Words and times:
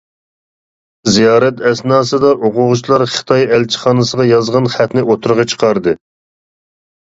زىيارەت 1.17 1.61
ئەسناسىدا 1.71 2.31
ئوقۇغۇچىلار 2.47 3.05
خىتاي 3.17 3.47
ئەلچىخانىسىغا 3.59 4.27
يازغان 4.31 4.73
خەتنى 4.79 5.07
ئوتتۇرىغا 5.07 5.49
چىقاردى. 5.55 5.97